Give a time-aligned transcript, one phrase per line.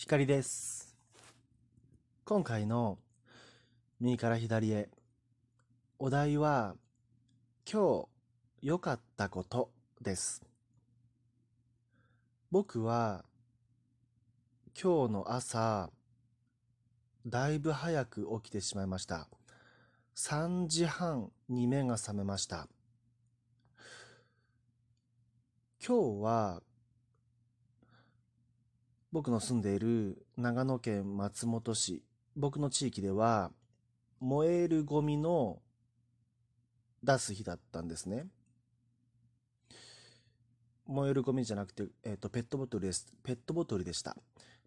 [0.00, 0.96] 光です。
[2.24, 2.98] 今回の
[3.98, 4.88] 右から左へ
[5.98, 6.76] お題は
[7.70, 8.06] 今
[8.62, 10.44] 日良かったことです。
[12.52, 13.24] 僕は
[14.80, 15.90] 今日の朝
[17.26, 19.26] だいぶ早く起きてしまいました。
[20.14, 22.68] 3時半に目が覚めました。
[25.84, 26.62] 今日は
[29.10, 32.02] 僕の住んでいる長野県松本市、
[32.36, 33.50] 僕の地域では
[34.20, 35.62] 燃えるゴミの
[37.02, 38.26] 出す日だったんですね。
[40.86, 43.06] 燃えるゴミじゃなくて、えっ、と、ペットボトルです。
[43.22, 44.16] ペットボトルでした。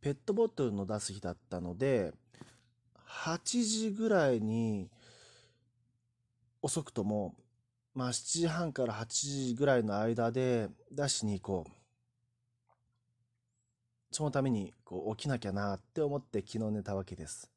[0.00, 2.12] ペットボトルの出す日だったので、
[3.06, 4.90] 8時ぐらいに
[6.60, 7.36] 遅くとも、
[7.94, 9.06] まあ7時半から8
[9.48, 11.83] 時ぐらいの間で出しに行こう。
[14.14, 17.50] そのためにこう起きなきゃなって思って昨日寝たわけです。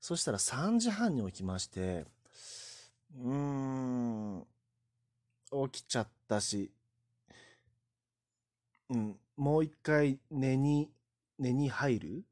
[0.00, 2.06] そしたら3時半に起きまして、
[3.20, 4.46] うーん、
[5.70, 6.72] 起きちゃったし、
[8.88, 10.88] うん、もう一回寝に、
[11.38, 12.24] 寝に入る？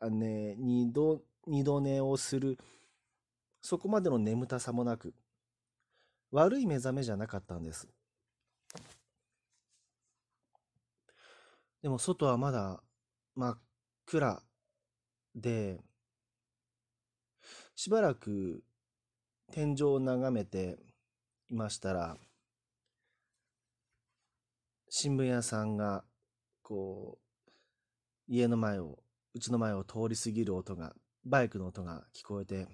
[0.00, 2.56] あ、ね、二度、二度寝をする。
[3.60, 5.12] そこまでの眠たさもなく、
[6.30, 7.86] 悪い目覚めじゃなかったんです。
[11.82, 12.80] でも外はまだ
[13.34, 13.58] 真っ
[14.06, 14.42] 暗
[15.34, 15.80] で、
[17.74, 18.62] しばらく
[19.50, 20.78] 天井を眺めて
[21.50, 22.16] いましたら、
[24.88, 26.04] 新聞屋さんが、
[26.62, 27.50] こう、
[28.28, 28.98] 家の前を、
[29.34, 30.94] うちの前を通り過ぎる音が、
[31.24, 32.68] バイクの音が聞こえて、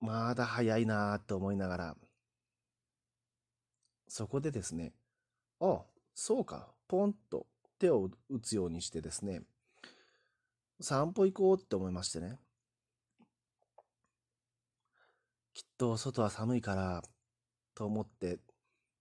[0.00, 1.96] まだ早いなーって思いながら、
[4.14, 4.92] そこでですね、
[5.58, 5.80] あ、
[6.12, 7.46] そうか、ポンと
[7.78, 9.40] 手を打つようにしてですね、
[10.82, 12.38] 散歩行こうって思いましてね。
[15.54, 17.02] きっと外は寒いから、
[17.74, 18.38] と思って、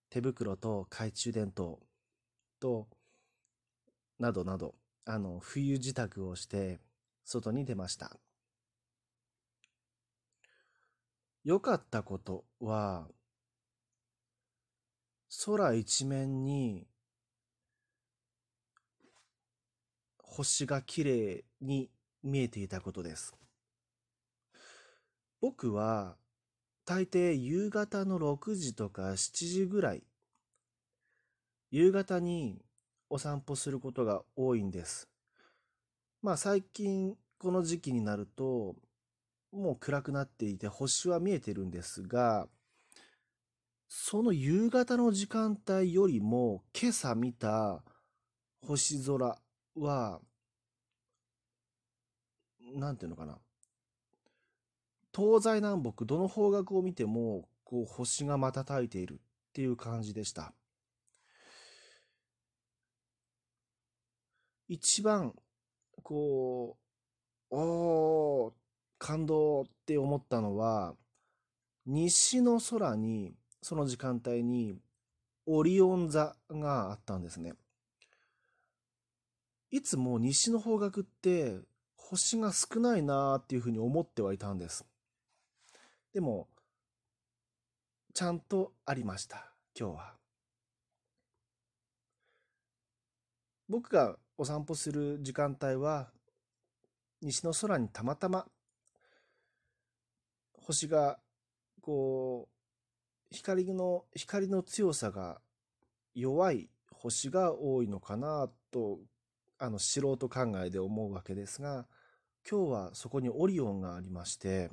[0.10, 1.82] 手袋と懐中電灯
[2.62, 2.88] と、
[4.18, 6.80] などなど、あの、冬支度をして、
[7.26, 8.16] 外に出ました。
[11.44, 13.10] 良かったことは、
[15.44, 16.86] 空一面に
[20.20, 21.90] 星が綺麗に
[22.22, 23.34] 見えていたことです。
[25.42, 26.16] 僕は
[26.86, 30.04] 大抵夕方の6時とか7時ぐらい、
[31.72, 32.62] 夕方に
[33.10, 35.10] お散歩することが多いんです。
[36.22, 38.76] まあ最近この時期になると
[39.52, 42.48] もう暗くなっていて星は見えてるんですが、
[43.94, 47.84] その夕方の時間帯よりも今朝見た
[48.66, 49.38] 星空
[49.76, 50.22] は、
[52.74, 53.38] なんていうのかな。
[55.14, 59.18] 東西南北どの方角を見てもこう星が瞬いているっ
[59.52, 60.54] ていう感じでした。
[64.70, 65.36] 一番
[66.02, 66.78] こ
[67.52, 68.54] う、おー、
[68.98, 70.96] 感動って思ったのは、
[71.86, 74.78] 西の空にその時間帯に
[75.46, 77.54] オリオン座があったんですね。
[79.70, 81.60] いつも西の方角って
[81.96, 84.86] 星が少ないなーっていうふうに思ってはいたんです。
[86.14, 86.50] でも、
[88.14, 90.14] ちゃんとありました、今日は。
[93.70, 96.12] 僕がお散歩する時間帯は、
[97.22, 98.48] 西の空にたまたま
[100.54, 101.20] 星が
[101.82, 102.61] こう
[103.32, 105.42] 光の光の強さが
[106.14, 109.00] 弱い星が多いのかなと
[109.58, 111.86] あの素人考えで思うわけですが
[112.50, 114.70] 今日はそこにオリオンがありまして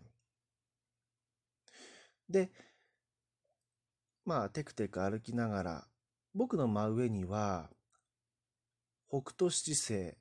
[2.29, 2.51] で
[4.25, 5.85] まあテクテク歩きながら
[6.35, 7.71] 僕の真上には
[9.09, 10.15] 北斗七星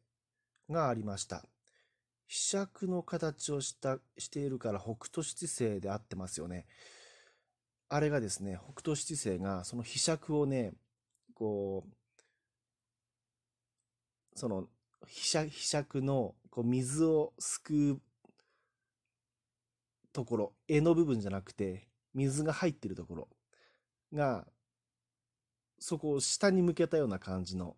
[0.70, 1.44] がありました。
[2.28, 6.66] 飛尺の形をしたしているから北斗七星で合ってますよね。
[7.90, 10.74] あれがですね、北斗七星がその飛尺をね、
[11.34, 11.92] こう、
[14.36, 14.68] その
[15.06, 18.02] 飛尺飛尺のこう水をすくう
[20.12, 23.30] ところ、柄の部分じゃなくて、水が入ってるところ
[24.14, 24.46] が、
[25.80, 27.78] そこを下に向けたような感じの、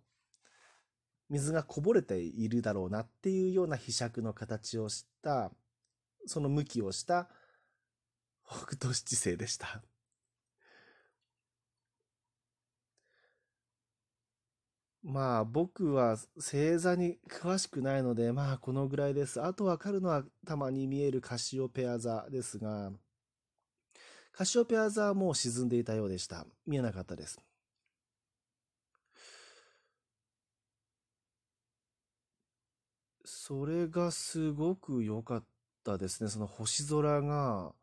[1.29, 5.51] 水がこぼれているだろうなっていうような飛尺の形をした、
[6.25, 7.29] その向きをした
[8.47, 9.83] 北斗七星でした。
[15.09, 19.41] まあ僕は星座に詳しくないので、まあこのぐらいです。
[19.41, 22.91] あとわかるのはたまに見えるカシオペア座ですが、
[24.31, 26.45] カシオペア座はもう沈んでいたようでした。
[26.67, 27.39] 見えなかったです。
[33.25, 35.43] それがすごく良かっ
[35.83, 36.29] たですね。
[36.29, 37.73] その星空が、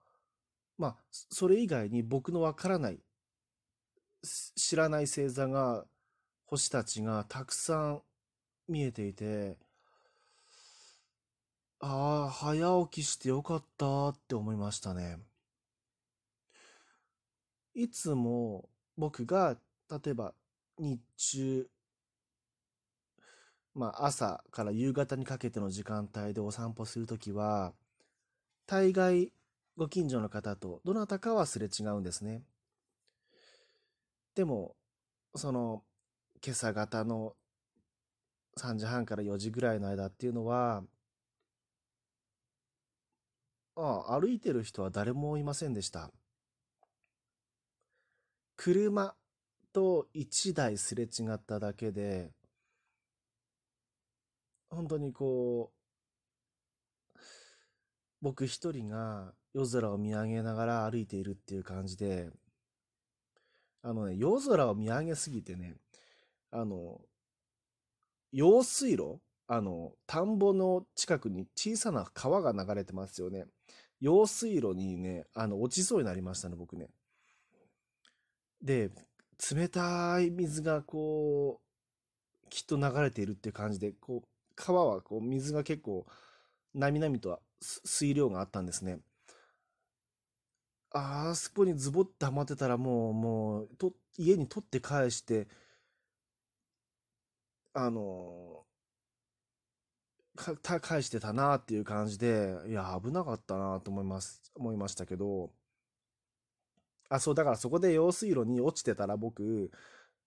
[0.79, 3.01] まあ、それ以外に僕のわからない、
[4.23, 5.87] 知らない星座が、
[6.47, 8.03] 星たちがたくさん
[8.69, 9.57] 見えていて、
[11.81, 15.19] ああ、早起きしてよかったって思いましたね。
[17.75, 19.57] いつも僕が、
[19.91, 20.35] 例えば
[20.79, 21.69] 日中、
[23.75, 27.75] まあ朝から夕方にかけての時間帯でお散歩するときは、
[28.67, 29.33] 大概
[29.77, 32.43] ご近所の方とどなたかはすれ違うんですね。
[34.35, 34.77] でも、
[35.35, 35.83] その、
[36.47, 37.35] 今朝方の
[38.57, 40.85] 3時半から4時ぐらいの間っていうのは、
[43.75, 46.13] ああ、歩いてる人は誰もいませんでした。
[48.55, 49.17] 車
[49.73, 52.31] と1台すれ違っただけで、
[54.71, 55.73] 本当にこ
[57.17, 57.19] う、
[58.23, 62.31] 僕一人が夜空を見上げながら歩いているっていう感じで、
[63.83, 65.75] あのね、夜空を見上げすぎてね、
[66.51, 67.01] あの、
[68.33, 73.47] 用水路あの、田んぼの近くに小さな川が流れてますよね。
[74.01, 76.89] 用水路にね、あの、落ちそうになりましたね、僕ね。
[78.63, 78.91] で、
[79.55, 86.07] 冷たい水がこう、きっと流れているっていう感じで、こう、川はこう、水が結構、
[86.75, 89.01] なみなみとは水量があったんですね。
[90.91, 95.47] あそこにズボッとはまってたらもう、もう、と、家に取って返して、
[97.79, 98.65] あの
[100.37, 105.53] か、返してたなっていう感じで、いや、危なかったなと思います、思いましたけど、
[107.09, 109.71] あ、そう、だからそこで用水路に落ちてたら僕、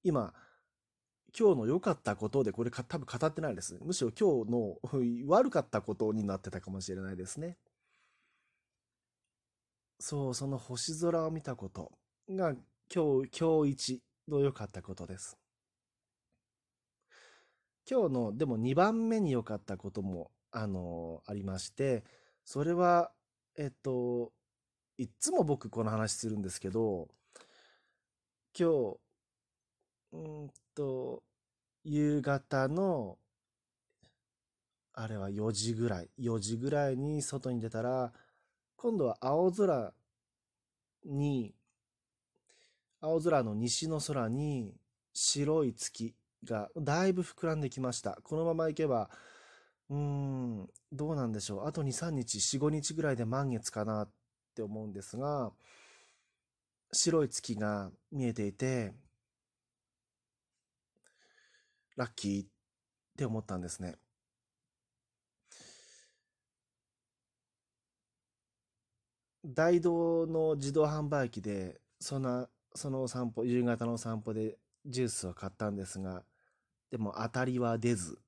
[0.04, 0.34] 今、
[1.38, 3.78] 今日の良かったことでこれ多分語ってないです。
[3.82, 4.80] むしろ今日の
[5.28, 7.58] 悪かったことになってたかもしれないですね。
[10.00, 11.92] そう、その星空を見たこと
[12.30, 12.56] が
[12.94, 15.38] 今日、今日一の良かったことです。
[17.90, 22.04] 今日の、でも2番目に良かったことも、あのありまして、
[22.46, 23.12] それは、
[23.58, 24.32] えっと、
[25.00, 27.08] いっつも僕この話するんですけど、
[28.58, 28.98] 今日、
[30.12, 31.24] うんと、
[31.84, 33.18] 夕方の、
[34.94, 38.14] あれは4時ぐらい、4時ぐらいに外に出たら、
[38.76, 39.94] 今度は青空
[41.06, 41.56] に、
[43.02, 44.76] 青空の西の空に
[45.14, 46.14] 白い月
[46.46, 48.20] がだいぶ膨らんできました。
[48.24, 49.10] このままいけば、
[49.90, 51.68] うーん、どうなんでしょう。
[51.68, 54.12] あと2、3日、4、5日ぐらいで満月かなっ
[54.56, 55.52] て思うんですが、
[56.92, 58.94] 白い月が見えていて、
[61.96, 62.48] ラッキーっ
[63.18, 63.96] て思ったんですね。
[69.46, 74.58] 大道の自動販売機で、その、そのお散歩、夕方のお散歩で
[74.90, 76.24] ジュースを買ったんですが、
[76.92, 78.20] でも当たりは出ず、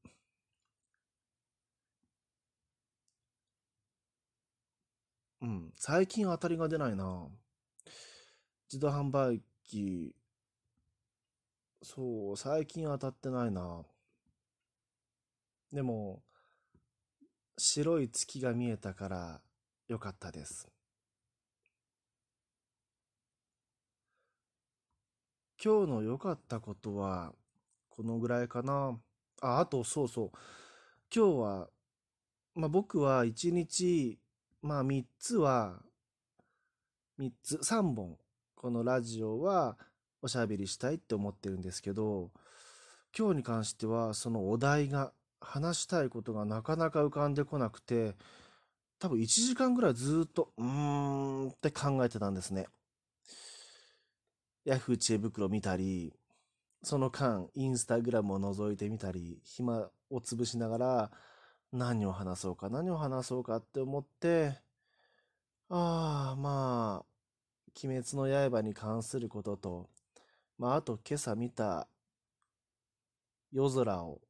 [5.41, 5.73] うん。
[5.75, 7.27] 最近当たりが出ないな。
[8.71, 10.15] 自動販売機、
[11.83, 13.85] そう、最近当たってないな。
[15.71, 16.23] でも、
[17.57, 19.41] 白い月が見えたから
[19.87, 20.67] 良かったです。
[25.63, 27.33] 今日の良かったことは、
[27.89, 28.97] このぐらいかな。
[29.41, 30.31] あ、あと、そうそう。
[31.13, 31.69] 今日は、
[32.55, 34.19] まあ、僕は一日
[34.61, 35.81] まあ3つは、
[37.17, 38.17] 3つ、3本、
[38.55, 39.77] このラジオは
[40.21, 42.31] おしゃべりしたいって思ってるんですけど、
[43.17, 48.15] 今日に関してはそのお題が話したいことがなかなか浮かんでこなくて、
[48.99, 52.67] 多分1時間ぐらいずっと、うーんって考えてたんですね。
[54.63, 56.13] ヤフー知恵袋見たり、
[56.83, 61.11] その間、インスタグラムを覗いてみたり、暇を潰しながら、
[61.71, 64.59] 何を話そうか、何を話そうかって思って、
[65.69, 67.05] ああ、まあ、
[67.83, 69.89] 鬼滅の刃に関することと、
[70.57, 71.87] まあ、あと今朝見た
[73.51, 74.21] 夜空を、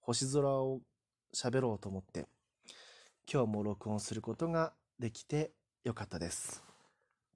[0.00, 0.80] 星空を
[1.34, 2.26] 喋ろうと思って、
[3.32, 5.52] 今日も録音することができて
[5.84, 6.62] よかったです。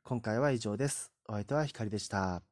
[0.05, 1.18] 今回は以上です。
[1.29, 2.48] お相手はひかりでした。